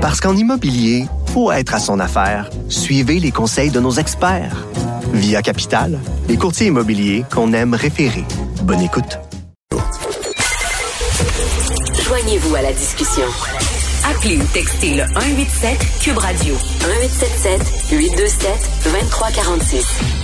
Parce 0.00 0.18
qu'en 0.18 0.34
immobilier, 0.34 1.04
faut 1.26 1.52
être 1.52 1.74
à 1.74 1.78
son 1.78 2.00
affaire. 2.00 2.48
Suivez 2.70 3.20
les 3.20 3.30
conseils 3.30 3.70
de 3.70 3.80
nos 3.80 3.92
experts. 3.92 4.66
Via 5.12 5.42
Capital, 5.42 5.98
les 6.26 6.38
courtiers 6.38 6.68
immobiliers 6.68 7.24
qu'on 7.30 7.52
aime 7.52 7.74
référer. 7.74 8.24
Bonne 8.62 8.80
écoute. 8.80 9.18
Joignez-vous 12.02 12.54
à 12.54 12.62
la 12.62 12.72
discussion. 12.72 13.26
Appelez 14.10 14.38
ou 14.38 14.44
textez 14.54 14.94
le 14.94 15.02
187 15.02 15.78
Cube 16.00 16.16
Radio 16.16 16.54
1877 16.54 17.90
827 17.92 18.50
2346. 18.84 20.20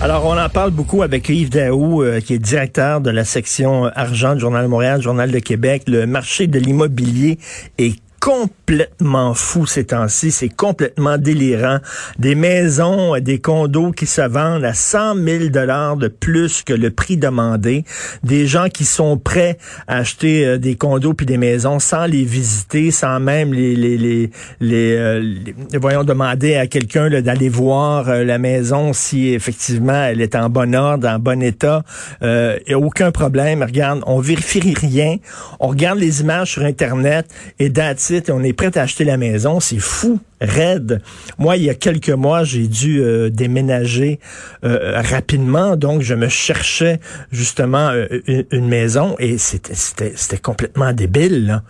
Alors, 0.00 0.26
on 0.26 0.36
en 0.36 0.48
parle 0.48 0.72
beaucoup 0.72 1.02
avec 1.02 1.28
Yves 1.28 1.50
Daou, 1.50 2.02
euh, 2.02 2.20
qui 2.20 2.34
est 2.34 2.38
directeur 2.38 3.00
de 3.00 3.10
la 3.10 3.24
section 3.24 3.84
argent 3.94 4.34
du 4.34 4.40
Journal 4.40 4.64
de 4.64 4.68
Montréal, 4.68 5.00
Journal 5.00 5.30
de 5.30 5.38
Québec. 5.38 5.84
Le 5.86 6.04
marché 6.04 6.48
de 6.48 6.58
l'immobilier 6.58 7.38
est 7.78 8.03
complètement 8.24 9.34
fou 9.34 9.66
ces 9.66 9.84
temps-ci, 9.84 10.30
c'est 10.30 10.48
complètement 10.48 11.18
délirant. 11.18 11.80
Des 12.18 12.34
maisons, 12.34 13.20
des 13.20 13.38
condos 13.38 13.92
qui 13.92 14.06
se 14.06 14.22
vendent 14.22 14.64
à 14.64 14.72
100 14.72 15.16
000 15.16 15.44
dollars 15.48 15.98
de 15.98 16.08
plus 16.08 16.62
que 16.62 16.72
le 16.72 16.90
prix 16.90 17.18
demandé. 17.18 17.84
Des 18.22 18.46
gens 18.46 18.70
qui 18.70 18.86
sont 18.86 19.18
prêts 19.18 19.58
à 19.88 19.98
acheter 19.98 20.46
euh, 20.46 20.56
des 20.56 20.74
condos 20.74 21.12
puis 21.12 21.26
des 21.26 21.36
maisons 21.36 21.78
sans 21.78 22.06
les 22.06 22.24
visiter, 22.24 22.90
sans 22.90 23.20
même 23.20 23.52
les 23.52 23.76
les 23.76 23.98
les, 23.98 24.30
les, 24.58 24.96
euh, 24.96 25.44
voyons 25.78 26.02
demander 26.02 26.54
à 26.54 26.66
quelqu'un 26.66 27.10
d'aller 27.20 27.50
voir 27.50 28.08
euh, 28.08 28.24
la 28.24 28.38
maison 28.38 28.94
si 28.94 29.34
effectivement 29.34 30.02
elle 30.02 30.22
est 30.22 30.34
en 30.34 30.48
bon 30.48 30.74
ordre, 30.74 31.06
en 31.08 31.18
bon 31.18 31.42
état. 31.42 31.82
N'y 32.22 32.72
a 32.72 32.78
aucun 32.78 33.10
problème. 33.10 33.62
Regarde, 33.62 34.00
on 34.06 34.20
vérifie 34.20 34.72
rien. 34.74 35.16
On 35.60 35.68
regarde 35.68 35.98
les 35.98 36.22
images 36.22 36.52
sur 36.52 36.62
internet 36.62 37.26
et 37.58 37.70
that's 37.70 38.13
on 38.28 38.42
est 38.42 38.52
prêt 38.52 38.76
à 38.76 38.82
acheter 38.82 39.04
la 39.04 39.16
maison. 39.16 39.60
C'est 39.60 39.78
fou, 39.78 40.18
raide. 40.40 41.02
Moi, 41.38 41.56
il 41.56 41.64
y 41.64 41.70
a 41.70 41.74
quelques 41.74 42.10
mois, 42.10 42.44
j'ai 42.44 42.66
dû 42.66 43.00
euh, 43.00 43.30
déménager 43.30 44.20
euh, 44.64 45.00
rapidement, 45.00 45.76
donc 45.76 46.02
je 46.02 46.14
me 46.14 46.28
cherchais 46.28 47.00
justement 47.32 47.90
euh, 47.90 48.06
une, 48.50 48.68
maison 48.68 49.16
et 49.18 49.38
c'était 49.38 50.38
complètement 50.38 50.92
débile. 50.92 51.46
Là. 51.46 51.62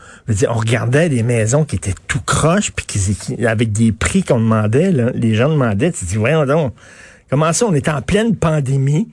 on 0.48 0.54
regardait 0.54 1.08
des 1.08 1.22
maisons 1.22 1.64
qui 1.64 1.76
étaient 1.76 1.94
tout 2.08 2.20
croches, 2.24 2.72
puis 2.72 2.86
qui, 2.86 3.46
avec 3.46 3.72
des 3.72 3.92
prix 3.92 4.22
qu'on 4.22 4.38
demandait. 4.38 4.92
les 5.14 5.34
gens 5.34 5.48
demandaient, 5.48 5.92
tu 5.92 6.04
dis, 6.04 6.16
voyons 6.16 6.46
donc, 6.46 6.74
comment 7.30 7.52
ça, 7.52 7.66
on 7.66 7.74
est 7.74 7.88
en 7.88 8.00
pleine 8.02 8.36
pandémie? 8.36 9.08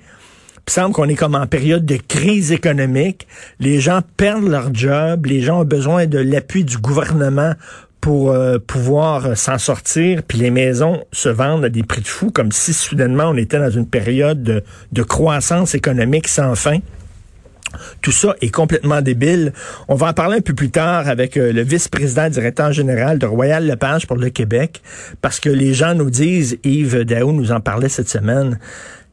Il 0.68 0.74
semble 0.74 0.94
qu'on 0.94 1.10
est 1.10 1.16
comme 1.16 1.36
en 1.36 1.48
période 1.48 1.86
de 1.86 1.98
crise 1.98 2.54
économique. 2.54 3.28
Les 3.60 3.82
gens 3.82 4.02
perdent 4.16 4.48
leur 4.48 4.74
job. 4.74 5.26
Les 5.26 5.42
gens 5.42 5.62
ont 5.62 5.66
besoin 5.66 6.06
de 6.06 6.18
l'appui 6.18 6.64
du 6.64 6.78
gouvernement 6.78 7.56
pour 8.02 8.32
euh, 8.32 8.58
pouvoir 8.58 9.38
s'en 9.38 9.60
sortir, 9.60 10.24
puis 10.24 10.40
les 10.40 10.50
maisons 10.50 11.04
se 11.12 11.30
vendent 11.30 11.64
à 11.64 11.70
des 11.70 11.84
prix 11.84 12.02
de 12.02 12.08
fou, 12.08 12.32
comme 12.32 12.52
si 12.52 12.74
soudainement 12.74 13.26
on 13.26 13.38
était 13.38 13.60
dans 13.60 13.70
une 13.70 13.88
période 13.88 14.42
de, 14.42 15.04
croissance 15.04 15.76
économique 15.76 16.28
sans 16.28 16.56
fin. 16.56 16.80
Tout 18.02 18.12
ça 18.12 18.36
est 18.42 18.50
complètement 18.50 19.02
débile. 19.02 19.54
On 19.88 19.96
va 19.96 20.08
en 20.08 20.14
parler 20.14 20.38
un 20.38 20.42
peu 20.42 20.54
plus 20.54 20.72
tard 20.72 21.08
avec 21.08 21.38
euh, 21.38 21.54
le 21.54 21.62
vice-président 21.62 22.28
directeur 22.28 22.74
général 22.74 23.18
de 23.18 23.26
Royal 23.26 23.66
Lepage 23.66 24.08
pour 24.08 24.18
le 24.18 24.30
Québec, 24.30 24.82
parce 25.22 25.40
que 25.40 25.50
les 25.50 25.74
gens 25.74 25.94
nous 25.94 26.10
disent, 26.10 26.58
Yves 26.64 27.06
Daou 27.06 27.32
nous 27.32 27.52
en 27.52 27.62
parlait 27.62 27.88
cette 27.88 28.10
semaine, 28.10 28.60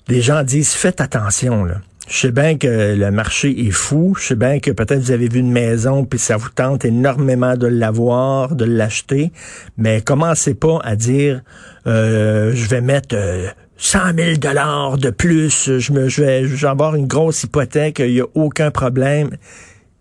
les 0.08 0.22
gens 0.22 0.42
disent 0.42 0.72
faites 0.72 1.00
attention 1.00 1.64
là. 1.64 1.76
Je 2.08 2.16
sais 2.16 2.30
bien 2.30 2.56
que 2.56 2.94
le 2.96 3.10
marché 3.10 3.66
est 3.66 3.70
fou. 3.70 4.16
Je 4.18 4.28
sais 4.28 4.34
bien 4.34 4.60
que 4.60 4.70
peut-être 4.70 5.00
vous 5.00 5.10
avez 5.10 5.28
vu 5.28 5.40
une 5.40 5.52
maison 5.52 6.06
puis 6.06 6.18
ça 6.18 6.38
vous 6.38 6.48
tente 6.48 6.86
énormément 6.86 7.54
de 7.54 7.66
l'avoir, 7.66 8.54
de 8.54 8.64
l'acheter. 8.64 9.30
Mais 9.76 10.00
commencez 10.00 10.54
pas 10.54 10.78
à 10.82 10.96
dire 10.96 11.42
euh, 11.86 12.52
je 12.54 12.66
vais 12.68 12.80
mettre 12.80 13.14
euh, 13.14 13.48
100 13.76 13.98
000 14.16 14.36
dollars 14.38 14.96
de 14.96 15.10
plus. 15.10 15.78
Je 15.78 15.92
me, 15.92 16.08
je 16.08 16.22
vais, 16.22 16.44
une 16.44 17.06
grosse 17.06 17.44
hypothèque. 17.44 17.98
Il 17.98 18.12
y 18.12 18.22
a 18.22 18.26
aucun 18.34 18.70
problème. 18.70 19.36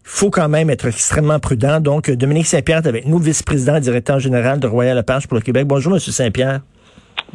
faut 0.04 0.30
quand 0.30 0.48
même 0.48 0.70
être 0.70 0.86
extrêmement 0.86 1.40
prudent. 1.40 1.82
Donc, 1.82 2.10
Dominique 2.10 2.48
Saint-Pierre 2.48 2.78
est 2.86 2.88
avec 2.88 3.06
nous, 3.06 3.20
vice-président, 3.20 3.82
directeur 3.82 4.20
général 4.20 4.62
de 4.62 4.68
Royal 4.68 4.96
Lepage 4.96 5.28
pour 5.28 5.36
le 5.36 5.42
Québec. 5.42 5.68
Bonjour, 5.68 5.92
Monsieur 5.92 6.14
Saint-Pierre. 6.14 6.62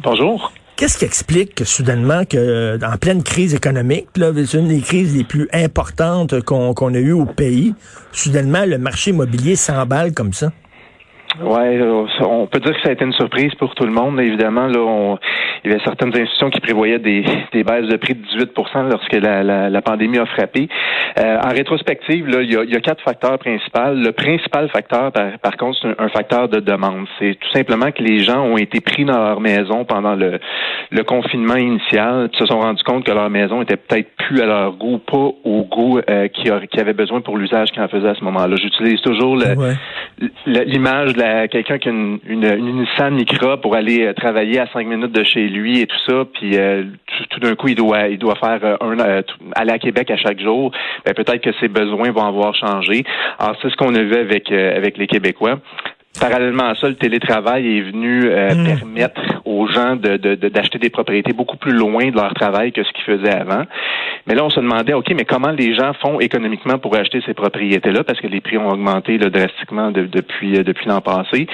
Bonjour. 0.01 0.51
Qu'est-ce 0.75 0.97
qui 0.97 1.05
explique 1.05 1.53
que, 1.55 1.65
soudainement 1.65 2.25
que 2.25 2.35
euh, 2.37 2.79
en 2.83 2.97
pleine 2.97 3.21
crise 3.21 3.53
économique, 3.53 4.07
c'est 4.15 4.53
une 4.57 4.69
des 4.69 4.81
crises 4.81 5.15
les 5.15 5.23
plus 5.23 5.47
importantes 5.53 6.41
qu'on 6.41 6.93
a 6.93 6.97
eues 6.97 7.11
au 7.11 7.25
pays, 7.25 7.75
soudainement 8.11 8.65
le 8.65 8.79
marché 8.79 9.11
immobilier 9.11 9.55
s'emballe 9.55 10.13
comme 10.13 10.33
ça? 10.33 10.51
Ouais, 11.41 11.79
euh, 11.79 12.05
on 12.21 12.45
peut 12.45 12.59
dire 12.59 12.73
que 12.73 12.81
ça 12.81 12.89
a 12.89 12.91
été 12.91 13.03
une 13.03 13.13
surprise 13.13 13.53
pour 13.55 13.73
tout 13.73 13.85
le 13.85 13.91
monde. 13.91 14.19
Évidemment, 14.19 14.67
là, 14.67 14.79
on, 14.79 15.17
il 15.63 15.71
y 15.71 15.73
avait 15.73 15.83
certaines 15.83 16.09
institutions 16.09 16.49
qui 16.49 16.59
prévoyaient 16.59 16.99
des, 16.99 17.23
des 17.53 17.63
baisses 17.63 17.87
de 17.87 17.97
prix 17.97 18.13
de 18.13 18.21
18 18.37 18.51
lorsque 18.91 19.13
la, 19.13 19.43
la, 19.43 19.69
la 19.69 19.81
pandémie 19.81 20.19
a 20.19 20.25
frappé. 20.25 20.67
Euh, 21.17 21.37
en 21.43 21.49
rétrospective, 21.49 22.27
là, 22.27 22.41
il, 22.41 22.51
y 22.51 22.57
a, 22.57 22.63
il 22.63 22.71
y 22.71 22.75
a 22.75 22.81
quatre 22.81 23.01
facteurs 23.03 23.39
principaux. 23.39 23.93
Le 23.93 24.11
principal 24.11 24.69
facteur, 24.69 25.11
par, 25.11 25.39
par 25.39 25.57
contre, 25.57 25.79
c'est 25.81 25.99
un, 25.99 26.09
facteur 26.09 26.49
de 26.49 26.59
demande. 26.59 27.07
C'est 27.17 27.35
tout 27.39 27.49
simplement 27.53 27.91
que 27.91 28.03
les 28.03 28.19
gens 28.19 28.43
ont 28.43 28.57
été 28.57 28.79
pris 28.81 29.05
dans 29.05 29.17
leur 29.17 29.39
maison 29.39 29.85
pendant 29.85 30.15
le, 30.15 30.39
le 30.91 31.03
confinement 31.03 31.55
initial, 31.55 32.29
puis 32.29 32.39
se 32.39 32.45
sont 32.45 32.59
rendus 32.59 32.83
compte 32.83 33.05
que 33.05 33.11
leur 33.11 33.29
maison 33.29 33.61
était 33.63 33.77
peut-être 33.77 34.09
plus 34.17 34.41
à 34.41 34.45
leur 34.45 34.73
goût, 34.73 34.99
pas 34.99 35.17
au 35.43 35.63
goût 35.63 35.99
euh, 36.09 36.27
qui, 36.27 36.49
qui 36.71 36.79
avait 36.79 36.93
besoin 36.93 37.21
pour 37.21 37.37
l'usage 37.37 37.71
qu'ils 37.71 37.81
en 37.81 37.87
faisaient 37.87 38.09
à 38.09 38.15
ce 38.15 38.23
moment-là. 38.25 38.55
J'utilise 38.55 39.01
toujours 39.01 39.37
l'image 40.45 41.13
de 41.13 41.22
quelqu'un 41.47 41.77
qui 41.77 41.89
a 41.89 41.91
une, 41.91 42.19
une, 42.25 42.43
une 42.43 42.81
Nissan 42.81 43.13
Micra 43.13 43.57
pour 43.57 43.75
aller 43.75 44.05
euh, 44.05 44.13
travailler 44.13 44.59
à 44.59 44.67
cinq 44.67 44.87
minutes 44.87 45.11
de 45.11 45.23
chez 45.23 45.47
lui 45.47 45.79
et 45.79 45.87
tout 45.87 45.99
ça, 46.07 46.25
puis 46.33 46.57
euh, 46.57 46.83
tout, 47.29 47.39
d'un 47.39 47.55
coup 47.55 47.67
il 47.67 47.75
doit 47.75 48.07
il 48.07 48.17
doit 48.17 48.35
faire 48.35 48.59
euh, 48.63 48.77
un 48.81 48.97
aller 49.55 49.71
à 49.71 49.79
Québec 49.79 50.11
à 50.11 50.17
chaque 50.17 50.39
jour. 50.39 50.71
Ben, 51.05 51.13
peut-être 51.13 51.41
que 51.41 51.53
ses 51.59 51.67
besoins 51.67 52.11
vont 52.11 52.25
avoir 52.25 52.55
changé. 52.55 53.03
Alors 53.39 53.55
c'est 53.61 53.69
ce 53.69 53.75
qu'on 53.75 53.93
a 53.95 54.01
vu 54.01 54.15
avec 54.15 54.51
avec 54.51 54.97
les 54.97 55.07
Québécois. 55.07 55.59
Parallèlement 56.19 56.69
à 56.69 56.75
ça, 56.75 56.87
le 56.87 56.95
télétravail 56.95 57.77
est 57.77 57.81
venu 57.81 58.25
hmm. 58.25 58.65
permettre 58.65 59.21
aux 59.45 59.67
gens 59.67 59.95
de, 59.95 60.17
d'acheter 60.35 60.79
des 60.79 60.89
propriétés 60.89 61.33
beaucoup 61.33 61.57
plus 61.57 61.73
loin 61.73 62.09
de 62.09 62.15
leur 62.15 62.33
travail 62.33 62.71
que 62.71 62.83
ce 62.83 62.91
qu'ils 62.93 63.03
faisaient 63.03 63.35
avant. 63.35 63.63
Mais 64.25 64.35
là, 64.35 64.45
on 64.45 64.49
se 64.49 64.59
demandait, 64.59 64.93
OK, 64.93 65.11
mais 65.15 65.25
comment 65.25 65.51
les 65.51 65.75
gens 65.75 65.91
font 66.01 66.19
économiquement 66.19 66.77
pour 66.77 66.95
acheter 66.95 67.21
ces 67.25 67.33
propriétés-là, 67.33 68.03
parce 68.03 68.21
que 68.21 68.27
les 68.27 68.39
prix 68.39 68.57
ont 68.57 68.69
augmenté 68.69 69.17
là, 69.17 69.29
drastiquement 69.29 69.91
depuis, 69.91 70.57
euh, 70.57 70.63
depuis 70.63 70.87
l'an 70.87 71.01
passé. 71.01 71.47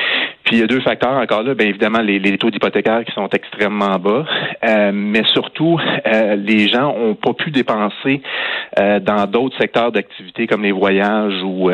Puis 0.43 0.57
il 0.57 0.59
y 0.59 0.63
a 0.63 0.67
deux 0.67 0.79
facteurs 0.81 1.13
encore 1.13 1.43
là, 1.43 1.55
bien 1.55 1.67
évidemment 1.67 1.99
les, 1.99 2.19
les 2.19 2.37
taux 2.37 2.51
d'hypothécaires 2.51 3.03
qui 3.05 3.11
sont 3.13 3.27
extrêmement 3.29 3.97
bas, 3.97 4.25
euh, 4.67 4.91
mais 4.93 5.23
surtout 5.33 5.79
euh, 6.07 6.35
les 6.35 6.67
gens 6.67 6.95
ont 6.95 7.15
pas 7.15 7.33
pu 7.33 7.51
dépenser 7.51 8.21
dans 8.77 9.25
d'autres 9.25 9.57
secteurs 9.57 9.91
d'activité 9.91 10.47
comme 10.47 10.63
les 10.63 10.71
voyages 10.71 11.41
ou, 11.43 11.69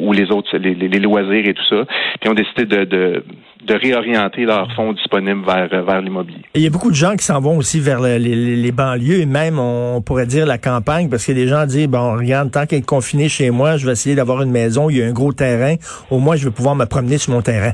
ou 0.00 0.12
les 0.12 0.30
autres 0.30 0.56
les, 0.56 0.74
les, 0.74 1.00
loisirs 1.00 1.48
et 1.48 1.54
tout 1.54 1.64
ça, 1.68 1.84
puis 2.20 2.30
ont 2.30 2.34
décidé 2.34 2.64
de, 2.64 2.84
de, 2.84 3.24
de 3.66 3.74
réorienter 3.74 4.44
leurs 4.44 4.70
fonds 4.74 4.92
disponibles 4.92 5.44
vers, 5.44 5.68
vers 5.68 6.00
l'immobilier. 6.00 6.42
Il 6.54 6.62
y 6.62 6.66
a 6.66 6.70
beaucoup 6.70 6.90
de 6.90 6.96
gens 6.96 7.16
qui 7.16 7.24
s'en 7.24 7.40
vont 7.40 7.56
aussi 7.56 7.80
vers 7.80 8.00
les, 8.00 8.18
les, 8.18 8.72
banlieues 8.72 9.20
et 9.20 9.26
même, 9.26 9.58
on 9.58 10.00
pourrait 10.00 10.26
dire, 10.26 10.46
la 10.46 10.58
campagne, 10.58 11.08
parce 11.08 11.26
que 11.26 11.32
les 11.32 11.46
gens 11.46 11.66
disent, 11.66 11.88
bon, 11.88 12.16
regarde, 12.16 12.50
tant 12.50 12.66
qu'être 12.66 12.86
confiné 12.86 13.28
chez 13.28 13.50
moi, 13.50 13.76
je 13.76 13.86
vais 13.86 13.92
essayer 13.92 14.14
d'avoir 14.14 14.42
une 14.42 14.50
maison, 14.50 14.90
il 14.90 14.98
y 14.98 15.02
a 15.02 15.06
un 15.06 15.12
gros 15.12 15.32
terrain, 15.32 15.76
au 16.10 16.18
moins 16.18 16.36
je 16.36 16.44
vais 16.44 16.54
pouvoir 16.54 16.74
me 16.74 16.84
promener 16.84 17.18
sur 17.18 17.32
mon 17.32 17.42
terrain. 17.42 17.72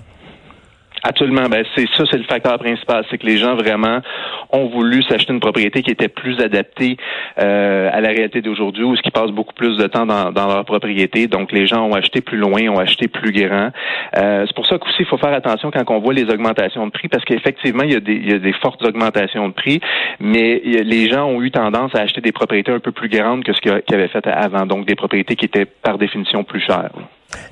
Absolument. 1.07 1.51
Ben, 1.51 1.65
c'est 1.77 1.87
ça, 1.97 2.05
c'est 2.11 2.17
le 2.17 2.25
facteur 2.25 2.59
principal. 2.59 3.05
C'est 3.11 3.19
que 3.19 3.27
les 3.27 3.37
gens 3.37 3.55
vraiment 3.55 4.01
ont 4.51 4.69
voulu 4.69 5.03
s'acheter 5.03 5.35
une 5.35 5.41
propriété 5.41 5.83
qui 5.83 5.91
était 5.91 6.09
plus 6.09 6.41
adaptée 6.41 6.97
euh, 7.39 7.91
à 7.93 8.01
la 8.01 8.09
réalité 8.09 8.41
d'aujourd'hui, 8.41 8.85
où 8.85 8.97
ce 8.97 9.03
qui 9.03 9.11
passe 9.11 9.31
beaucoup 9.31 9.53
plus 9.53 9.77
de 9.77 9.87
temps 9.87 10.07
dans, 10.07 10.33
dans, 10.33 10.47
leur 10.47 10.65
propriété. 10.65 11.27
Donc, 11.27 11.53
les 11.53 11.67
gens 11.67 11.87
ont 11.87 11.93
acheté 11.93 12.23
plus 12.23 12.39
loin, 12.39 12.69
ont 12.69 12.79
acheté 12.79 13.09
plus 13.09 13.33
grand. 13.33 13.69
Euh, 14.17 14.45
c'est 14.47 14.57
pour 14.57 14.67
ça 14.67 14.79
qu'aussi, 14.79 14.97
il 15.01 15.07
faut 15.07 15.19
faire 15.19 15.35
attention 15.35 15.71
quand 15.71 15.85
on 15.89 16.01
voit 16.01 16.15
les 16.15 16.25
augmentations 16.25 16.87
de 16.87 16.91
prix, 16.91 17.09
parce 17.09 17.25
qu'effectivement, 17.25 17.83
il 17.83 17.93
y, 17.93 17.97
a 17.97 18.01
des, 18.01 18.15
il 18.15 18.31
y 18.31 18.35
a 18.35 18.39
des 18.39 18.55
fortes 18.55 18.83
augmentations 18.83 19.47
de 19.49 19.53
prix, 19.53 19.81
mais 20.21 20.63
les 20.65 21.11
gens 21.11 21.27
ont 21.27 21.43
eu 21.43 21.51
tendance 21.51 21.95
à 21.95 22.01
acheter 22.01 22.23
des 22.23 22.33
propriétés 22.33 22.73
un 22.73 22.81
peu 22.81 22.93
plus 22.93 23.11
grandes 23.11 23.45
que 23.45 23.53
ce 23.53 23.61
qu'ils 23.61 23.95
avaient 23.95 24.09
fait 24.09 24.27
avant. 24.27 24.65
Donc, 24.65 24.87
des 24.87 24.95
propriétés 24.95 25.37
qui 25.37 25.45
étaient 25.45 25.67
par 25.67 25.99
définition 25.99 26.45
plus 26.45 26.61
chères. 26.61 26.93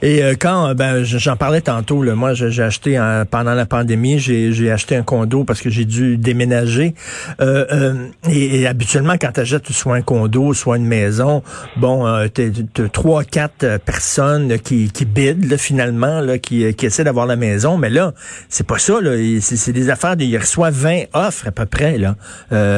Et 0.00 0.22
euh, 0.22 0.34
quand, 0.38 0.68
euh, 0.68 0.74
ben, 0.74 1.02
j'en 1.02 1.36
parlais 1.36 1.60
tantôt, 1.60 2.02
là, 2.02 2.14
moi, 2.14 2.34
j'ai 2.34 2.62
acheté 2.62 3.00
pendant 3.30 3.54
la 3.54 3.66
pandémie, 3.66 4.18
j'ai 4.18 4.70
acheté 4.70 4.96
un 4.96 5.02
condo 5.02 5.44
parce 5.44 5.60
que 5.60 5.70
j'ai 5.70 5.84
dû 5.84 6.16
déménager. 6.16 6.94
Euh, 7.40 8.08
et, 8.28 8.66
habituellement, 8.66 9.14
quand 9.20 9.32
tu 9.32 9.40
achètes 9.40 9.70
soit 9.70 9.96
un 9.96 10.02
condo, 10.02 10.54
soit 10.54 10.76
une 10.76 10.86
maison, 10.86 11.42
bon, 11.76 12.06
tu 12.34 12.52
as 12.78 12.88
trois, 12.88 13.24
quatre 13.24 13.78
personnes 13.78 14.58
qui, 14.58 14.90
qui 14.90 15.04
bident 15.04 15.56
finalement, 15.56 16.20
là, 16.20 16.38
qui, 16.38 16.72
qui 16.74 16.86
essaient 16.86 17.04
d'avoir 17.04 17.26
la 17.26 17.36
maison. 17.36 17.76
Mais 17.76 17.90
là, 17.90 18.12
c'est 18.48 18.66
pas 18.66 18.78
ça. 18.78 18.98
C'est 19.40 19.72
des 19.72 19.90
affaires. 19.90 20.16
De, 20.16 20.24
il 20.24 20.36
reçoit 20.36 20.70
20 20.70 21.04
offres 21.14 21.48
à 21.48 21.52
peu 21.52 21.66
près 21.66 21.98
là, 21.98 22.16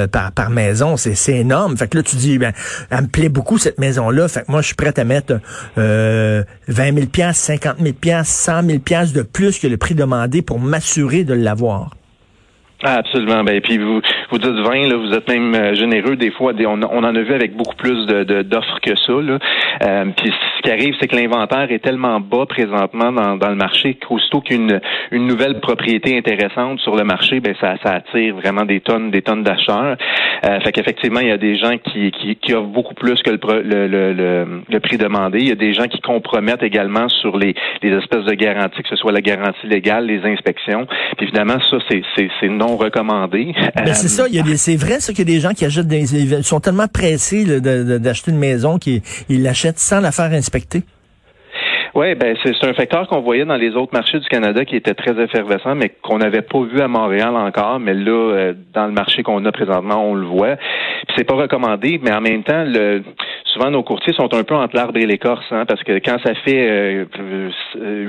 par, 0.08 0.32
par 0.32 0.50
maison. 0.50 0.96
C'est 0.96 1.34
énorme. 1.34 1.76
Fait 1.76 1.88
que 1.88 1.96
là, 1.96 2.02
tu 2.02 2.16
dis, 2.16 2.38
ben, 2.38 2.52
elle 2.90 3.02
me 3.02 3.08
plaît 3.08 3.28
beaucoup 3.28 3.58
cette 3.58 3.78
maison-là. 3.78 4.28
Fait 4.28 4.42
que 4.42 4.50
moi, 4.50 4.60
je 4.60 4.66
suis 4.66 4.76
prêt 4.76 4.98
à 4.98 5.04
mettre 5.04 5.40
20 5.76 6.44
20 6.68 6.93
000 6.94 7.06
pièces, 7.06 7.38
50 7.38 7.78
000 7.80 7.94
pièces, 7.94 8.28
100 8.28 8.62
000 8.66 8.78
pièces 8.78 9.12
de 9.12 9.22
plus 9.22 9.58
que 9.58 9.66
le 9.66 9.76
prix 9.76 9.94
demandé 9.94 10.42
pour 10.42 10.58
m'assurer 10.58 11.24
de 11.24 11.34
l'avoir. 11.34 11.90
Ah, 12.86 12.96
absolument. 12.96 13.42
Ben, 13.44 13.62
puis 13.62 13.78
vous, 13.78 14.02
vous 14.30 14.38
dites 14.38 14.50
20, 14.50 14.88
là, 14.88 14.96
vous 14.96 15.14
êtes 15.14 15.26
même 15.26 15.54
euh, 15.54 15.74
généreux 15.74 16.16
des 16.16 16.30
fois. 16.30 16.52
on, 16.66 16.82
en 16.82 17.02
a 17.02 17.20
vu 17.20 17.32
avec 17.32 17.56
beaucoup 17.56 17.76
plus 17.76 18.04
de, 18.04 18.42
d'offres 18.42 18.78
que 18.82 18.94
ça. 18.94 19.12
Là. 19.22 19.38
Euh, 19.82 20.04
puis 20.14 20.30
ce 20.56 20.62
qui 20.62 20.70
arrive, 20.70 20.94
c'est 21.00 21.08
que 21.08 21.16
l'inventaire 21.16 21.72
est 21.72 21.78
tellement 21.78 22.20
bas 22.20 22.44
présentement 22.46 23.10
dans, 23.10 23.36
dans 23.36 23.48
le 23.48 23.54
marché 23.54 23.94
qu'aussitôt 23.94 24.42
qu'une 24.42 24.80
une 25.12 25.26
nouvelle 25.26 25.60
propriété 25.60 26.18
intéressante 26.18 26.80
sur 26.80 26.94
le 26.94 27.04
marché, 27.04 27.40
ben 27.40 27.54
ça, 27.58 27.74
attire 27.84 28.34
vraiment 28.34 28.66
des 28.66 28.80
tonnes, 28.80 29.10
des 29.10 29.22
tonnes 29.22 29.44
d'acheteurs. 29.44 29.96
Euh, 30.44 30.60
fait 30.60 30.72
qu'effectivement, 30.72 31.20
il 31.20 31.28
y 31.28 31.32
a 31.32 31.38
des 31.38 31.56
gens 31.56 31.78
qui, 31.78 32.10
qui, 32.10 32.36
qui 32.36 32.52
offrent 32.52 32.68
beaucoup 32.68 32.94
plus 32.94 33.22
que 33.22 33.30
le, 33.30 34.78
prix 34.78 34.98
demandé. 34.98 35.38
Il 35.38 35.48
y 35.48 35.52
a 35.52 35.54
des 35.54 35.72
gens 35.72 35.86
qui 35.86 36.02
compromettent 36.02 36.62
également 36.62 37.08
sur 37.08 37.38
les, 37.38 37.54
les 37.82 37.96
espèces 37.96 38.24
de 38.24 38.34
garanties, 38.34 38.82
que 38.82 38.88
ce 38.90 38.96
soit 38.96 39.12
la 39.12 39.22
garantie 39.22 39.66
légale, 39.66 40.04
les 40.04 40.22
inspections. 40.24 40.86
Puis 41.16 41.28
évidemment, 41.28 41.58
ça, 41.70 41.78
c'est, 41.88 42.02
c'est, 42.14 42.28
c'est 42.40 42.48
non 42.48 42.73
recommandé. 42.76 43.54
Ben 43.76 43.94
c'est 43.94 44.08
ça, 44.08 44.24
c'est 44.56 44.76
vrai 44.76 45.00
ça 45.00 45.12
qu'il 45.12 45.28
y 45.28 45.32
a 45.32 45.34
des 45.34 45.40
gens 45.40 45.52
qui 45.52 45.64
achètent 45.64 45.86
des, 45.86 46.14
ils 46.14 46.44
sont 46.44 46.60
tellement 46.60 46.88
pressés 46.88 47.44
d'acheter 47.60 48.30
une 48.30 48.38
maison 48.38 48.78
qu'ils 48.78 49.02
l'achètent 49.28 49.78
sans 49.78 50.00
la 50.00 50.12
faire 50.12 50.32
inspecter. 50.32 50.82
Oui, 51.94 52.16
ben 52.16 52.36
c'est 52.42 52.68
un 52.68 52.74
facteur 52.74 53.06
qu'on 53.06 53.20
voyait 53.20 53.44
dans 53.44 53.54
les 53.54 53.76
autres 53.76 53.92
marchés 53.92 54.18
du 54.18 54.26
Canada 54.26 54.64
qui 54.64 54.74
était 54.74 54.94
très 54.94 55.12
effervescent, 55.22 55.76
mais 55.76 55.92
qu'on 56.02 56.18
n'avait 56.18 56.42
pas 56.42 56.60
vu 56.60 56.80
à 56.80 56.88
Montréal 56.88 57.36
encore. 57.36 57.78
Mais 57.78 57.94
là, 57.94 58.10
euh, 58.10 58.52
dans 58.72 58.86
le 58.86 58.92
marché 58.92 59.22
qu'on 59.22 59.44
a 59.44 59.52
présentement, 59.52 60.04
on 60.04 60.14
le 60.14 60.26
voit. 60.26 60.56
Puis 60.56 61.14
c'est 61.16 61.24
pas 61.24 61.36
recommandé, 61.36 62.00
mais 62.02 62.12
en 62.12 62.20
même 62.20 62.42
temps, 62.42 62.64
le 62.66 63.04
souvent 63.54 63.70
nos 63.70 63.82
courtiers 63.82 64.12
sont 64.12 64.34
un 64.34 64.42
peu 64.42 64.54
entre 64.54 64.74
l'arbre 64.76 64.98
et 64.98 65.06
l'écorce, 65.06 65.44
hein, 65.50 65.64
parce 65.66 65.82
que 65.84 65.92
quand 65.98 66.18
ça 66.24 66.34
fait 66.44 66.68
euh, 66.68 67.04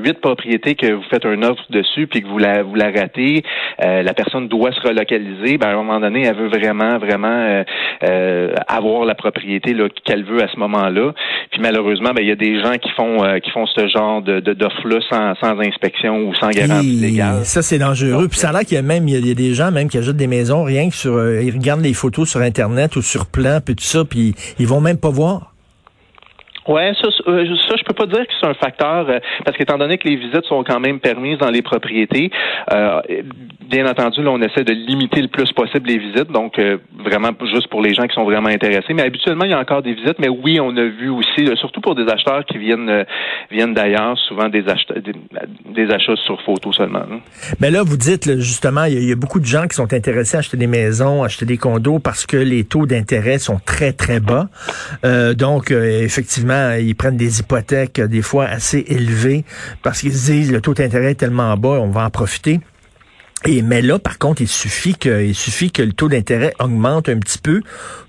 huit 0.03 0.19
propriétés 0.19 0.75
que 0.75 0.91
vous 0.91 1.03
faites 1.09 1.25
un 1.25 1.41
offre 1.43 1.63
dessus, 1.69 2.07
puis 2.07 2.21
que 2.21 2.27
vous 2.27 2.39
la 2.39 2.63
vous 2.63 2.75
la 2.75 2.87
ratez, 2.91 3.43
euh, 3.83 4.01
la 4.01 4.13
personne 4.13 4.47
doit 4.47 4.71
se 4.71 4.81
relocaliser. 4.81 5.57
Ben 5.57 5.67
à 5.67 5.71
un 5.71 5.75
moment 5.75 5.99
donné, 5.99 6.23
elle 6.23 6.35
veut 6.35 6.47
vraiment 6.47 6.97
vraiment 6.97 7.63
euh, 8.03 8.53
avoir 8.67 9.05
la 9.05 9.15
propriété 9.15 9.75
qu'elle 10.03 10.25
veut 10.25 10.43
à 10.43 10.47
ce 10.47 10.57
moment-là. 10.59 11.13
Puis 11.51 11.61
malheureusement, 11.61 12.11
ben 12.13 12.21
il 12.21 12.27
y 12.27 12.31
a 12.31 12.35
des 12.35 12.61
gens 12.61 12.73
qui 12.73 12.89
font 12.91 13.19
qui 13.41 13.51
font 13.51 13.67
ce 13.67 13.87
genre 13.87 14.21
de 14.21 14.39
d'offre-là 14.39 14.99
sans, 15.09 15.35
sans 15.35 15.59
inspection 15.59 16.27
ou 16.27 16.35
sans 16.35 16.49
garantie 16.49 16.87
légale. 16.87 17.45
Ça 17.45 17.61
c'est 17.61 17.79
dangereux. 17.79 18.27
puis 18.27 18.39
ça 18.39 18.49
a 18.49 18.51
l'air 18.51 18.61
qu'il 18.61 18.75
y 18.75 18.79
a 18.79 18.81
même 18.81 19.07
il 19.07 19.27
y 19.27 19.31
a 19.31 19.35
des 19.35 19.53
gens 19.53 19.71
même 19.71 19.89
qui 19.89 19.97
achètent 19.97 20.15
des 20.17 20.27
maisons 20.27 20.63
rien 20.63 20.89
que 20.89 20.95
sur 20.95 21.13
ils 21.39 21.51
regardent 21.51 21.83
les 21.83 21.93
photos 21.93 22.29
sur 22.29 22.41
internet 22.41 22.95
ou 22.95 23.01
sur 23.01 23.27
plan 23.27 23.59
puis 23.63 23.75
tout 23.75 23.83
ça, 23.83 24.03
puis 24.05 24.33
ils 24.59 24.67
vont 24.67 24.81
même 24.81 24.97
pas 24.97 25.09
voir 25.09 25.34
Ouais, 26.67 26.93
ça, 26.99 27.09
euh, 27.27 27.45
ça, 27.67 27.75
je 27.77 27.83
peux 27.83 27.93
pas 27.93 28.07
dire 28.07 28.25
que 28.25 28.33
c'est 28.39 28.47
un 28.47 28.55
facteur 28.55 29.07
euh, 29.07 29.19
parce 29.45 29.55
qu'étant 29.55 29.77
donné 29.77 29.99
que 29.99 30.07
les 30.07 30.15
visites 30.15 30.45
sont 30.45 30.63
quand 30.63 30.79
même 30.79 30.99
permises 30.99 31.37
dans 31.37 31.51
les 31.51 31.61
propriétés, 31.61 32.31
euh, 32.73 33.01
bien 33.69 33.87
entendu, 33.87 34.23
là, 34.23 34.31
on 34.31 34.41
essaie 34.41 34.63
de 34.63 34.73
limiter 34.73 35.21
le 35.21 35.27
plus 35.27 35.51
possible 35.51 35.87
les 35.87 35.99
visites, 35.99 36.31
donc 36.31 36.57
euh, 36.57 36.77
vraiment 37.03 37.29
juste 37.53 37.67
pour 37.67 37.83
les 37.83 37.93
gens 37.93 38.07
qui 38.07 38.15
sont 38.15 38.23
vraiment 38.23 38.49
intéressés. 38.49 38.95
Mais 38.95 39.03
habituellement, 39.03 39.45
il 39.45 39.51
y 39.51 39.53
a 39.53 39.59
encore 39.59 39.83
des 39.83 39.93
visites, 39.93 40.17
mais 40.17 40.27
oui, 40.27 40.59
on 40.59 40.75
a 40.75 40.85
vu 40.85 41.09
aussi, 41.09 41.47
surtout 41.55 41.81
pour 41.81 41.93
des 41.93 42.07
acheteurs 42.11 42.43
qui 42.45 42.57
viennent 42.57 43.05
viennent 43.51 43.75
d'ailleurs, 43.75 44.17
souvent 44.27 44.49
des 44.49 44.63
achats 44.67 44.95
des, 44.95 45.91
achats 45.91 46.15
sur 46.25 46.41
photo 46.41 46.73
seulement. 46.73 46.99
Hein. 46.99 47.19
Mais 47.59 47.69
là, 47.69 47.83
vous 47.83 47.97
dites 47.97 48.39
justement, 48.39 48.85
il 48.85 49.07
y, 49.07 49.11
a 49.11 49.15
beaucoup 49.15 49.39
de 49.39 49.45
gens 49.45 49.67
qui 49.67 49.75
sont 49.75 49.93
intéressés 49.93 50.37
à 50.37 50.39
acheter 50.39 50.57
des 50.57 50.67
maisons, 50.67 51.23
acheter 51.23 51.45
des 51.45 51.57
condos 51.57 51.99
parce 51.99 52.25
que 52.25 52.37
les 52.37 52.63
taux 52.63 52.87
d'intérêt 52.87 53.37
sont 53.37 53.59
très 53.63 53.93
très 53.93 54.19
bas. 54.19 54.47
donc, 55.37 55.69
effectivement 55.69 56.54
ils 56.79 56.95
prennent 56.95 57.17
des 57.17 57.39
hypothèques 57.39 57.99
euh, 57.99 58.07
des 58.07 58.21
fois 58.21 58.45
assez 58.45 58.83
élevées 58.87 59.45
parce 59.83 60.01
qu'ils 60.01 60.15
se 60.15 60.31
disent 60.31 60.51
le 60.51 60.61
taux 60.61 60.73
d'intérêt 60.73 61.11
est 61.11 61.15
tellement 61.15 61.55
bas, 61.57 61.79
on 61.81 61.89
va 61.89 62.05
en 62.05 62.09
profiter. 62.09 62.59
Et 63.43 63.61
mais 63.61 63.81
là, 63.81 63.99
par 63.99 64.17
contre, 64.17 64.41
il 64.41 64.47
suffit 64.47 64.95
que, 64.95 65.31
suffit 65.33 65.71
que 65.71 65.83
le 65.83 65.91
taux 65.93 66.09
d'intérêt 66.09 66.53
augmente 66.59 67.09
un 67.09 67.19
petit 67.19 67.37
peu 67.37 67.61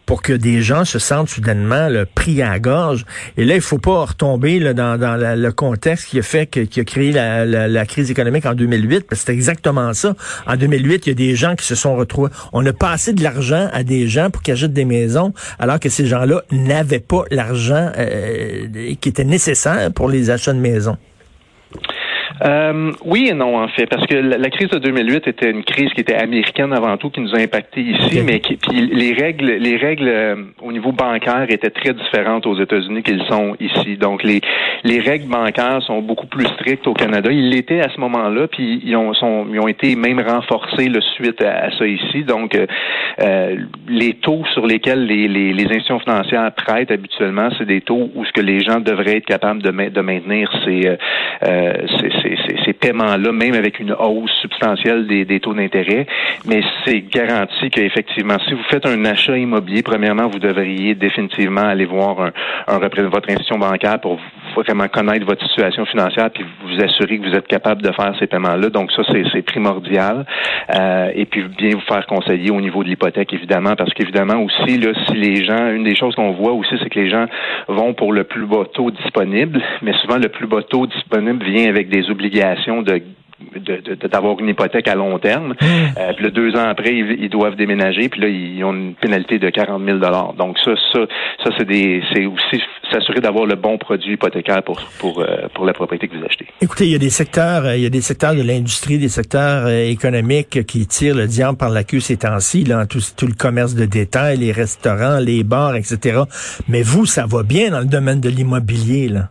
pour 0.07 0.23
que 0.23 0.33
des 0.33 0.63
gens 0.63 0.85
se 0.85 0.99
sentent 0.99 1.29
soudainement 1.29 1.89
le 1.89 2.07
pris 2.07 2.41
à 2.41 2.51
la 2.51 2.59
gorge. 2.61 3.05
Et 3.37 3.45
là, 3.45 3.57
il 3.57 3.61
faut 3.61 3.79
pas 3.79 4.05
retomber 4.05 4.61
dans, 4.73 4.99
dans 4.99 5.17
le 5.19 5.53
contexte 5.53 6.07
qui 6.07 6.21
a 6.21 6.23
fait 6.23 6.47
que, 6.47 6.61
qui 6.61 6.81
a 6.81 6.85
créé 6.85 7.13
la, 7.13 7.45
la, 7.45 7.87
crise 7.87 8.11
économique 8.11 8.47
en 8.47 8.55
2008, 8.55 9.07
parce 9.09 9.23
que 9.23 9.27
c'est 9.27 9.33
exactement 9.33 9.93
ça. 9.93 10.15
En 10.47 10.57
2008, 10.57 11.07
il 11.07 11.11
y 11.11 11.13
a 11.13 11.15
des 11.15 11.35
gens 11.35 11.57
qui 11.57 11.67
se 11.67 11.75
sont 11.75 11.97
retrouvés. 11.97 12.31
On 12.53 12.65
a 12.65 12.73
passé 12.73 13.13
de 13.13 13.23
l'argent 13.23 13.69
à 13.73 13.83
des 13.83 14.09
gens 14.09 14.31
pour 14.31 14.43
qu'ils 14.43 14.55
achètent 14.55 14.73
des 14.73 14.85
maisons, 14.85 15.35
alors 15.59 15.81
que 15.81 15.89
ces 15.89 16.07
gens-là 16.07 16.43
n'avaient 16.53 17.01
pas 17.01 17.25
l'argent 17.31 17.91
euh, 17.99 18.69
qui 19.01 19.09
était 19.09 19.25
nécessaire 19.25 19.93
pour 19.93 20.09
les 20.09 20.31
achats 20.31 20.53
de 20.53 20.61
maisons. 20.61 20.97
Euh, 22.45 22.93
oui 23.05 23.29
et 23.31 23.35
non, 23.35 23.57
en 23.57 23.69
fait, 23.69 23.87
parce 23.87 24.07
que 24.07 24.15
la, 24.15 24.51
crise 24.51 24.69
de 24.69 24.79
2008 24.79 25.29
était 25.29 25.51
une 25.51 25.65
crise 25.65 25.91
qui 25.95 26.03
était 26.03 26.15
américaine 26.15 26.73
avant 26.73 26.97
tout, 26.97 27.09
qui 27.11 27.21
nous 27.21 27.35
a 27.35 27.39
impacté 27.39 27.81
ici, 27.81 28.21
mais 28.25 28.41
qui, 28.41 28.57
puis 28.57 28.87
les 28.87 29.13
règles, 29.15 29.53
les 29.53 29.77
règles 29.77 30.09
euh, 30.09 30.37
au 30.61 30.71
niveau 30.71 30.93
bancaire 30.93 31.47
étaient 31.49 31.71
très 31.71 31.95
différentes 31.95 32.47
aux 32.47 32.61
États-Unis 32.61 33.03
qu'ils 33.03 33.23
sont 33.25 33.57
ici. 33.59 33.97
Donc 33.97 34.23
les 34.23 34.41
les 34.85 35.01
règles 35.01 35.29
bancaires 35.29 35.83
sont 35.83 36.03
beaucoup 36.03 36.27
plus 36.27 36.47
strictes 36.47 36.87
au 36.87 36.95
Canada. 36.95 37.31
Ils 37.33 37.51
l'étaient 37.51 37.81
à 37.81 37.89
ce 37.89 37.99
moment-là, 38.01 38.47
puis 38.49 38.81
ils 38.85 38.97
ont 38.97 39.15
sont, 39.15 39.47
ils 39.51 39.59
ont 39.59 39.69
été 39.69 39.97
même 39.97 40.21
renforcés 40.21 40.89
le 40.89 41.01
suite 41.01 41.43
à, 41.43 41.71
ça 41.77 41.87
ici. 41.87 42.23
Donc 42.25 42.55
euh, 42.55 42.67
euh, 43.23 43.57
les 43.89 44.15
taux 44.15 44.45
sur 44.53 44.67
lesquels 44.67 45.07
les, 45.07 45.27
les, 45.27 45.53
les 45.55 45.65
institutions 45.65 46.01
financières 46.01 46.53
prêtent 46.53 46.91
habituellement, 46.91 47.49
c'est 47.57 47.67
des 47.67 47.81
taux 47.81 48.11
où 48.15 48.25
ce 48.25 48.33
que 48.33 48.43
les 48.43 48.61
gens 48.61 48.81
devraient 48.81 49.17
être 49.17 49.27
capables 49.27 49.63
de, 49.63 49.71
de 49.71 50.01
maintenir 50.01 50.51
ces, 52.65 52.73
paiements-là, 52.73 53.33
même 53.33 53.55
avec 53.55 53.81
une 53.81 53.93
hausse 53.93 54.33
substantielle 54.41 55.07
des, 55.07 55.41
taux 55.41 55.55
d'intérêt. 55.55 56.07
Mais 56.47 56.63
c'est 56.85 57.01
garanti 57.01 57.71
qu'effectivement, 57.71 58.37
si 58.47 58.55
vous 58.55 58.63
faites 58.71 58.87
un 58.87 59.05
achat 59.05 59.37
immobilier, 59.37 59.83
premièrement, 59.83 60.29
vous 60.29 60.39
devriez 60.39 60.95
définitivement 60.95 61.63
aller 61.63 61.87
voir 61.87 62.21
un, 62.21 62.33
un 62.69 62.79
votre 62.79 63.31
institution 63.31 63.59
bancaire 63.59 64.01
pour 64.01 64.19
vraiment 64.63 64.89
connaître 64.89 65.27
votre 65.27 65.45
situation 65.47 65.85
financière 65.87 66.31
puis 66.31 66.45
vous 66.65 66.83
assurer 66.83 67.19
que 67.19 67.29
vous 67.29 67.37
êtes 67.37 67.47
capable 67.47 67.83
de 67.83 67.93
faire 67.93 68.15
ces 68.19 68.27
paiements-là. 68.27 68.71
Donc 68.71 68.93
ça, 68.93 69.03
c'est 69.33 69.43
primordial. 69.43 70.25
Euh, 70.75 71.11
et 71.15 71.27
puis 71.27 71.43
bien 71.57 71.71
vous 71.71 71.81
faire 71.81 72.07
conseiller 72.07 72.51
au 72.51 72.61
niveau 72.61 72.83
de 72.83 72.89
l'hypothèque, 72.89 73.33
évidemment, 73.33 73.77
parce 73.77 73.93
qu'évidemment 73.95 74.43
aussi, 74.43 74.79
là, 74.79 74.93
si 75.07 75.15
les 75.15 75.45
gens, 75.45 75.71
une 75.71 75.85
des 75.85 75.97
choses 75.97 76.15
qu'on 76.15 76.33
voit 76.33 76.53
aussi, 76.53 76.75
c'est 76.83 76.91
que 76.91 76.99
les 76.99 77.11
gens 77.11 77.27
vont 77.69 77.95
pour 77.95 78.13
le 78.13 78.25
plus 78.25 78.47
bas 78.47 78.65
taux 78.73 78.91
disponible, 78.91 79.61
mais 79.83 79.93
souvent 80.03 80.17
le 80.17 80.29
plus 80.29 80.47
bas 80.47 80.63
taux 80.63 80.87
disponible 80.87 81.45
vient 81.45 81.69
avec 81.69 81.89
des 81.89 82.11
obligation 82.11 82.83
de 82.83 83.03
d'avoir 83.59 84.39
une 84.41 84.49
hypothèque 84.49 84.89
à 84.89 84.95
long 84.95 85.19
terme. 85.19 85.55
Mmh. 85.61 85.65
Euh, 85.99 86.13
puis 86.15 86.25
là, 86.25 86.31
deux 86.31 86.55
ans 86.57 86.69
après, 86.69 86.95
ils, 86.95 87.29
doivent 87.29 87.57
déménager, 87.57 88.09
puis 88.09 88.21
là, 88.21 88.29
ils 88.29 88.63
ont 88.65 88.73
une 88.73 88.95
pénalité 88.95 89.39
de 89.39 89.51
40 89.51 89.85
000 89.85 89.99
Donc 90.37 90.59
ça, 90.65 90.73
ça, 90.93 91.01
ça 91.45 91.51
c'est 91.59 91.67
des, 91.67 92.03
c'est 92.13 92.27
aussi 92.27 92.63
s'assurer 92.91 93.21
d'avoir 93.21 93.47
le 93.47 93.57
bon 93.57 93.79
produit 93.79 94.15
hypothécaire 94.15 94.63
pour 94.63 94.81
pour 94.99 95.21
euh, 95.21 95.49
pour 95.55 95.65
la 95.65 95.73
propriété 95.73 96.09
que 96.09 96.17
vous 96.17 96.25
achetez. 96.25 96.47
Écoutez, 96.61 96.87
il 96.87 96.93
y 96.93 96.95
a 96.95 96.99
des 96.99 97.11
secteurs, 97.11 97.65
euh, 97.65 97.77
il 97.77 97.83
y 97.83 97.87
a 97.87 97.91
des 97.91 98.01
secteurs 98.01 98.35
de 98.35 98.43
l'industrie, 98.43 98.99
des 98.99 99.09
secteurs 99.09 99.69
économiques 99.69 100.65
qui 100.67 100.87
tirent 100.87 101.17
le 101.17 101.27
diable 101.27 101.59
par 101.59 101.71
la 101.71 101.85
queue 101.85 102.01
ces 102.01 102.17
temps-ci, 102.17 102.65
là, 102.65 102.87
tout, 102.87 103.01
tout 103.17 103.27
le 103.27 103.35
commerce 103.35 103.75
de 103.75 103.85
détail, 103.85 104.39
les 104.39 104.53
restaurants, 104.53 105.19
les 105.19 105.43
bars, 105.45 105.75
etc. 105.77 106.23
Mais 106.69 106.83
vous, 106.83 107.07
ça 107.07 107.27
va 107.27 107.43
bien 107.43 107.71
dans 107.71 107.81
le 107.81 107.87
domaine 107.87 108.21
de 108.21 108.29
l'immobilier, 108.29 109.09
là. 109.09 109.29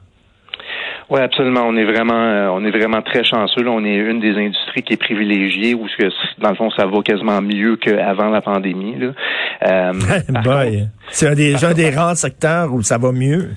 Oui, 1.10 1.20
absolument. 1.20 1.62
On 1.68 1.76
est 1.76 1.86
vraiment, 1.86 2.20
euh, 2.20 2.48
on 2.50 2.66
est 2.66 2.72
vraiment 2.72 3.02
très 3.02 3.24
chanceux. 3.24 3.62
Là. 3.62 3.72
On 3.72 3.84
est 3.86 3.96
une 3.96 4.20
des 4.20 4.32
industries 4.32 4.82
qui 4.82 4.94
est 4.94 4.98
privilégiée 4.98 5.76
où, 5.76 5.88
dans 6.40 6.50
le 6.50 6.56
fond, 6.56 6.72
ça 6.72 6.86
va 6.86 7.02
quasiment 7.04 7.42
mieux 7.42 7.76
qu'avant 7.76 8.30
la 8.30 8.42
pandémie. 8.42 8.96
Là. 8.98 9.12
Euh, 9.68 9.94
c'est 11.10 11.28
un 11.28 11.36
des, 11.36 11.64
un 11.64 11.74
des 11.74 11.92
rares 11.92 12.18
secteurs 12.18 12.74
où 12.74 12.82
ça 12.82 12.98
va 12.98 13.12
mieux. 13.12 13.52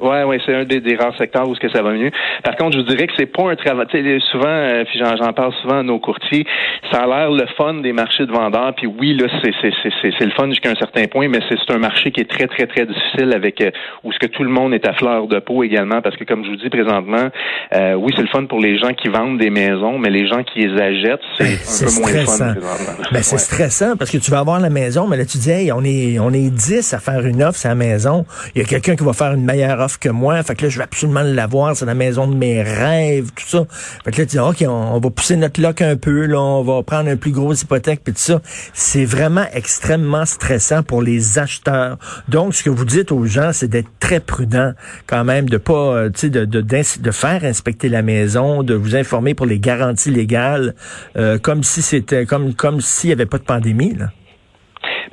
Ouais, 0.00 0.24
ouais, 0.24 0.38
c'est 0.46 0.54
un 0.54 0.64
des, 0.64 0.80
des, 0.80 0.96
rares 0.96 1.16
secteurs 1.18 1.48
où 1.48 1.54
ce 1.54 1.60
que 1.60 1.70
ça 1.70 1.82
va 1.82 1.92
mieux. 1.92 2.10
Par 2.42 2.56
contre, 2.56 2.72
je 2.72 2.82
vous 2.82 2.88
dirais 2.88 3.06
que 3.06 3.12
c'est 3.18 3.26
pas 3.26 3.50
un 3.50 3.56
travail. 3.56 3.86
Souvent, 4.30 4.46
euh, 4.46 4.84
puis 4.84 4.98
j'en 4.98 5.32
parle 5.32 5.52
souvent 5.62 5.80
à 5.80 5.82
nos 5.82 5.98
courtiers, 5.98 6.46
ça 6.90 7.02
a 7.02 7.06
l'air 7.06 7.30
le 7.30 7.46
fun 7.56 7.74
des 7.74 7.92
marchés 7.92 8.26
de 8.26 8.32
vendeurs. 8.32 8.74
Puis 8.74 8.86
oui, 8.86 9.14
là, 9.14 9.26
c'est 9.42 9.52
c'est 9.60 10.24
le 10.24 10.30
fun 10.30 10.48
jusqu'à 10.48 10.70
un 10.70 10.76
certain 10.76 11.06
point, 11.06 11.28
mais 11.28 11.40
c'est 11.48 11.74
un 11.74 11.78
marché 11.78 12.10
qui 12.10 12.20
est 12.20 12.30
très 12.30 12.46
très 12.46 12.66
très 12.66 12.86
difficile 12.86 13.32
avec 13.34 13.60
euh, 13.60 13.70
où 14.04 14.12
ce 14.12 14.18
que 14.18 14.26
tout 14.26 14.42
le 14.42 14.50
monde 14.50 14.72
est 14.74 14.86
à 14.86 14.92
fleur 14.94 15.26
de 15.26 15.38
peau 15.38 15.62
également, 15.62 16.00
parce 16.00 16.16
que 16.16 16.24
comme 16.24 16.44
je 16.44 16.50
vous 16.50 16.56
dis 16.56 16.70
présentement, 16.70 17.28
euh, 17.74 17.94
oui, 17.94 18.12
c'est 18.16 18.22
le 18.22 18.28
fun 18.28 18.46
pour 18.46 18.60
les 18.60 18.78
gens 18.78 18.92
qui 18.94 19.08
vendent 19.08 19.38
des 19.38 19.50
maisons, 19.50 19.98
mais 19.98 20.10
les 20.10 20.26
gens 20.26 20.42
qui 20.42 20.60
les 20.60 20.80
achètent, 20.80 21.20
c'est 21.36 21.44
ben, 21.44 21.52
un 21.52 21.94
peu 21.94 22.00
moins 22.00 22.24
fun 22.24 22.54
présentement. 22.54 23.08
Ben, 23.12 23.22
c'est 23.22 23.38
stressant 23.38 23.96
parce 23.96 24.10
que 24.10 24.18
tu 24.18 24.30
vas 24.30 24.38
avoir 24.38 24.60
la 24.60 24.70
maison, 24.70 25.06
mais 25.06 25.16
là 25.16 25.24
tu 25.24 25.38
dis, 25.38 25.50
hey, 25.50 25.72
on 25.72 25.84
est 25.84 26.18
on 26.18 26.32
est 26.32 26.50
10 26.50 26.94
à 26.94 26.98
faire 26.98 27.24
une 27.26 27.42
offre, 27.42 27.58
c'est 27.58 27.68
la 27.68 27.74
maison. 27.74 28.24
Il 28.54 28.62
y 28.62 28.64
a 28.64 28.68
quelqu'un 28.68 28.96
qui 28.96 29.04
va 29.04 29.12
faire 29.12 29.32
une 29.32 29.44
meilleure 29.44 29.78
offre 29.80 29.89
que 29.98 30.08
moi. 30.08 30.42
Fait 30.42 30.54
que 30.54 30.64
là, 30.64 30.68
je 30.68 30.78
vais 30.78 30.84
absolument 30.84 31.22
l'avoir. 31.22 31.76
C'est 31.76 31.86
la 31.86 31.94
maison 31.94 32.26
de 32.26 32.34
mes 32.34 32.62
rêves, 32.62 33.30
tout 33.34 33.46
ça. 33.46 33.64
Fait 34.04 34.10
que 34.10 34.20
là, 34.20 34.26
tu 34.26 34.36
dis, 34.36 34.38
OK, 34.38 34.64
on, 34.68 34.98
va 34.98 35.10
pousser 35.10 35.36
notre 35.36 35.60
loc 35.60 35.82
un 35.82 35.96
peu, 35.96 36.26
là, 36.26 36.40
on 36.40 36.62
va 36.62 36.82
prendre 36.82 37.10
un 37.10 37.16
plus 37.16 37.32
gros 37.32 37.52
hypothèque, 37.54 38.00
puis 38.04 38.12
tout 38.12 38.20
ça. 38.20 38.40
C'est 38.72 39.04
vraiment 39.04 39.44
extrêmement 39.52 40.24
stressant 40.24 40.82
pour 40.82 41.02
les 41.02 41.38
acheteurs. 41.38 41.96
Donc, 42.28 42.54
ce 42.54 42.62
que 42.62 42.70
vous 42.70 42.84
dites 42.84 43.12
aux 43.12 43.24
gens, 43.24 43.52
c'est 43.52 43.68
d'être 43.68 43.90
très 44.00 44.20
prudent 44.20 44.72
quand 45.06 45.24
même, 45.24 45.48
de 45.48 45.56
pas, 45.56 45.72
euh, 45.72 46.10
tu 46.10 46.30
sais, 46.30 46.30
de, 46.30 47.10
faire 47.10 47.44
inspecter 47.44 47.88
la 47.88 48.02
maison, 48.02 48.62
de 48.62 48.74
vous 48.74 48.96
informer 48.96 49.34
pour 49.34 49.46
les 49.46 49.58
garanties 49.58 50.10
légales, 50.10 50.74
euh, 51.16 51.38
comme 51.38 51.62
si 51.62 51.82
c'était, 51.82 52.24
comme, 52.24 52.54
comme 52.54 52.80
s'il 52.80 53.08
n'y 53.08 53.14
avait 53.14 53.26
pas 53.26 53.38
de 53.38 53.44
pandémie, 53.44 53.94
là. 53.94 54.06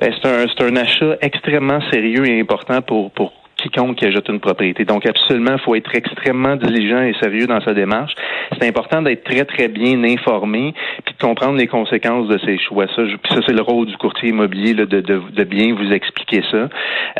Ben, 0.00 0.12
c'est 0.22 0.28
un, 0.28 0.66
un 0.66 0.76
achat 0.76 1.16
extrêmement 1.20 1.80
sérieux 1.90 2.24
et 2.26 2.40
important 2.40 2.82
pour, 2.82 3.10
pour 3.12 3.32
quiconque 3.68 3.96
qui 3.96 4.06
ajoute 4.06 4.28
une 4.28 4.40
propriété. 4.40 4.84
Donc, 4.84 5.06
absolument, 5.06 5.52
il 5.54 5.60
faut 5.60 5.74
être 5.74 5.94
extrêmement 5.94 6.56
diligent 6.56 7.02
et 7.02 7.14
sérieux 7.20 7.46
dans 7.46 7.60
sa 7.60 7.74
démarche. 7.74 8.14
C'est 8.52 8.68
important 8.68 9.02
d'être 9.02 9.24
très, 9.24 9.44
très 9.44 9.68
bien 9.68 10.02
informé 10.04 10.74
puis 11.04 11.14
de 11.14 11.24
comprendre 11.24 11.56
les 11.56 11.66
conséquences 11.66 12.28
de 12.28 12.38
ses 12.38 12.58
choix. 12.58 12.86
Ça, 12.94 13.02
puis 13.02 13.34
ça 13.34 13.40
c'est 13.46 13.54
le 13.54 13.62
rôle 13.62 13.86
du 13.86 13.96
courtier 13.96 14.30
immobilier 14.30 14.74
de, 14.74 14.84
de, 14.84 15.00
de, 15.00 15.44
bien 15.44 15.74
vous 15.74 15.92
expliquer 15.92 16.42
ça. 16.50 16.68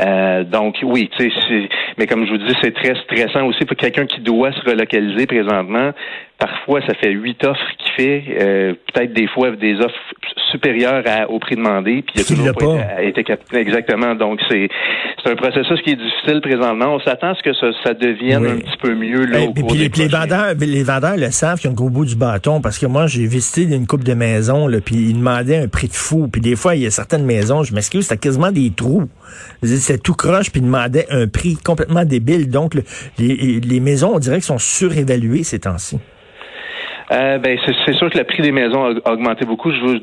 Euh, 0.00 0.44
donc, 0.44 0.76
oui, 0.82 1.10
tu 1.16 1.30
sais, 1.30 1.68
mais 1.96 2.06
comme 2.06 2.26
je 2.26 2.32
vous 2.32 2.38
dis, 2.38 2.54
c'est 2.62 2.74
très 2.74 2.94
stressant 3.02 3.46
aussi 3.46 3.64
pour 3.64 3.76
quelqu'un 3.76 4.06
qui 4.06 4.20
doit 4.20 4.52
se 4.52 4.60
relocaliser 4.68 5.26
présentement. 5.26 5.92
Parfois, 6.38 6.80
ça 6.86 6.94
fait 6.94 7.10
huit 7.10 7.42
offres 7.44 7.60
qu'il 7.78 7.92
fait, 7.92 8.24
euh, 8.40 8.74
peut-être 8.92 9.12
des 9.12 9.26
fois 9.26 9.50
des 9.50 9.74
offres 9.80 10.14
supérieures 10.52 11.02
à, 11.06 11.28
au 11.28 11.38
prix 11.38 11.56
demandé, 11.56 12.02
puis 12.02 12.14
il 12.16 12.20
a 12.20 12.24
toujours 12.24 12.54
pas, 12.54 13.02
été, 13.02 13.24
exactement. 13.54 14.14
Donc 14.14 14.40
c'est 14.48 14.68
un 15.26 15.36
processus 15.36 15.80
qui 15.82 15.90
est 15.90 15.96
difficile 15.96 16.37
présentement. 16.40 16.94
On 16.94 17.00
s'attend 17.00 17.30
à 17.30 17.34
ce 17.34 17.42
que 17.42 17.52
ça, 17.54 17.66
ça 17.84 17.94
devienne 17.94 18.46
un 18.46 18.56
petit 18.56 18.76
peu 18.80 18.94
mieux 18.94 19.24
là. 19.24 19.42
au 19.42 19.52
cours 19.52 19.68
puis 19.68 19.88
les, 19.96 20.08
vendeurs, 20.08 20.54
les 20.58 20.82
vendeurs 20.82 21.16
le 21.16 21.30
savent 21.30 21.60
qu'ils 21.60 21.68
ont 21.68 21.72
le 21.72 21.76
gros 21.76 21.90
bout 21.90 22.04
du 22.04 22.16
bâton 22.16 22.60
parce 22.60 22.78
que 22.78 22.86
moi 22.86 23.06
j'ai 23.06 23.26
visité 23.26 23.62
une 23.62 23.86
coupe 23.86 24.04
de 24.04 24.14
maisons 24.14 24.66
là, 24.66 24.80
puis 24.80 24.96
ils 24.96 25.14
demandaient 25.14 25.58
un 25.58 25.68
prix 25.68 25.88
de 25.88 25.94
fou. 25.94 26.28
Puis 26.28 26.40
des 26.40 26.56
fois 26.56 26.74
il 26.74 26.82
y 26.82 26.86
a 26.86 26.90
certaines 26.90 27.24
maisons, 27.24 27.62
je 27.62 27.74
m'excuse, 27.74 28.04
c'était 28.04 28.18
quasiment 28.18 28.52
des 28.52 28.70
trous. 28.70 29.08
C'est 29.62 30.02
tout 30.02 30.14
croche 30.14 30.50
puis 30.50 30.60
ils 30.60 30.66
demandaient 30.66 31.06
un 31.10 31.26
prix 31.26 31.56
complètement 31.56 32.04
débile. 32.04 32.48
Donc 32.50 32.74
les, 33.18 33.60
les 33.60 33.80
maisons, 33.80 34.12
on 34.14 34.18
dirait 34.18 34.36
qu'elles 34.36 34.44
sont 34.44 34.58
surévaluées 34.58 35.44
ces 35.44 35.60
temps-ci. 35.60 35.98
Euh, 37.10 37.38
ben, 37.38 37.58
c'est 37.64 37.94
sûr 37.94 38.10
que 38.10 38.18
le 38.18 38.24
prix 38.24 38.42
des 38.42 38.52
maisons 38.52 38.84
a 39.04 39.12
augmenté 39.12 39.46
beaucoup. 39.46 39.70
Je 39.70 39.80
vous, 39.80 39.94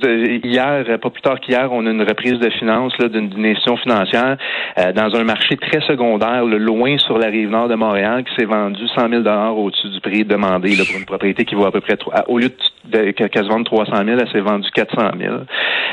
hier, 0.44 0.84
pas 1.00 1.10
plus 1.10 1.22
tard 1.22 1.40
qu'hier, 1.40 1.72
on 1.72 1.86
a 1.86 1.92
une 1.92 2.02
reprise 2.02 2.40
de 2.40 2.50
finances 2.50 2.98
d'une 2.98 3.46
institution 3.46 3.78
financière 3.78 4.38
euh, 4.80 4.92
dans 4.92 5.16
un 5.16 5.24
marché 5.24 5.56
très 5.58 5.82
secondaire, 5.82 6.44
loin 6.46 6.98
sur 6.98 7.18
la 7.18 7.28
rive 7.28 7.50
nord 7.50 7.68
de 7.68 7.76
Montréal, 7.76 8.24
qui 8.24 8.36
s'est 8.36 8.46
vendu 8.46 8.88
100 8.88 9.10
000 9.10 9.24
au-dessus 9.56 9.90
du 9.90 10.02
prix 10.02 10.26
demandé 10.26 10.76
pour 10.78 10.98
une 10.98 11.06
propriété 11.06 11.46
qui 11.46 11.56
vaut 11.56 11.66
à 11.66 11.72
peu 11.72 11.82
près, 11.82 11.98
au 12.28 12.40
lieu 12.40 12.50
de, 12.86 13.12
qu'elle 13.12 13.44
se 13.44 13.50
vende 13.50 13.66
300 13.66 13.92
000, 14.06 14.18
elle 14.20 14.32
s'est 14.32 14.40
vendue 14.40 14.70
400 14.74 15.12
000. 15.20 15.36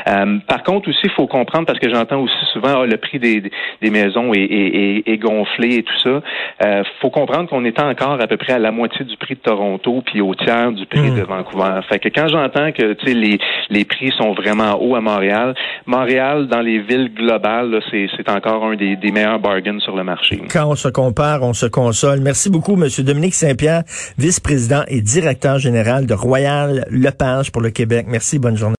Euh, 0.07 0.37
par 0.47 0.63
contre, 0.63 0.89
aussi, 0.89 0.99
il 1.03 1.11
faut 1.11 1.27
comprendre, 1.27 1.65
parce 1.65 1.79
que 1.79 1.89
j'entends 1.89 2.21
aussi 2.21 2.45
souvent, 2.51 2.81
ah, 2.81 2.85
le 2.85 2.97
prix 2.97 3.19
des, 3.19 3.41
des 3.81 3.89
maisons 3.89 4.33
est, 4.33 4.41
est, 4.41 5.03
est, 5.07 5.17
gonflé 5.17 5.77
et 5.77 5.83
tout 5.83 5.97
ça. 5.99 6.21
Euh, 6.65 6.83
faut 7.01 7.09
comprendre 7.09 7.49
qu'on 7.49 7.65
est 7.65 7.79
encore 7.79 8.19
à 8.21 8.27
peu 8.27 8.37
près 8.37 8.53
à 8.53 8.59
la 8.59 8.71
moitié 8.71 9.05
du 9.05 9.15
prix 9.17 9.35
de 9.35 9.39
Toronto, 9.39 10.03
puis 10.05 10.21
au 10.21 10.35
tiers 10.35 10.71
du 10.71 10.85
prix 10.85 11.02
Hmm. 11.11 11.19
de 11.19 11.21
Vancouver. 11.23 11.79
Fait 11.89 11.99
que 11.99 12.09
quand 12.09 12.27
j'entends 12.27 12.71
que 12.71 12.95
les, 13.05 13.39
les 13.69 13.85
prix 13.85 14.11
sont 14.17 14.33
vraiment 14.33 14.81
hauts 14.81 14.95
à 14.95 15.01
Montréal, 15.01 15.55
Montréal, 15.85 16.47
dans 16.47 16.61
les 16.61 16.79
villes 16.79 17.11
globales, 17.13 17.79
c'est 17.91 18.29
encore 18.29 18.65
un 18.65 18.75
des, 18.75 18.95
des 18.95 19.11
meilleurs 19.11 19.39
bargains 19.39 19.79
sur 19.79 19.95
le 19.95 20.03
marché. 20.03 20.41
Quand 20.51 20.67
on 20.67 20.75
se 20.75 20.87
compare, 20.87 21.43
on 21.43 21.53
se 21.53 21.65
console. 21.65 22.19
Merci 22.21 22.49
beaucoup, 22.49 22.73
M. 22.73 22.87
Dominique 22.99 23.35
Saint-Pierre, 23.35 23.83
vice-président 24.17 24.83
et 24.87 25.01
directeur 25.01 25.59
général 25.59 26.05
de 26.05 26.13
Royal 26.13 26.85
Lepage 26.89 27.51
pour 27.51 27.61
le 27.61 27.69
Québec. 27.69 28.05
Merci, 28.09 28.39
bonne 28.39 28.55
journée. 28.55 28.71